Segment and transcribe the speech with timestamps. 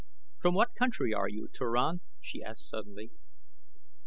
[0.39, 3.11] "From what country are you, Turan?" she asked suddenly.